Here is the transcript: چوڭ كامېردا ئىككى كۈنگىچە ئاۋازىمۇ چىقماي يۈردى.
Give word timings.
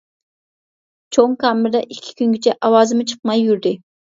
چوڭ 1.17 1.35
كامېردا 1.45 1.83
ئىككى 1.83 2.17
كۈنگىچە 2.23 2.57
ئاۋازىمۇ 2.71 3.09
چىقماي 3.13 3.47
يۈردى. 3.47 3.79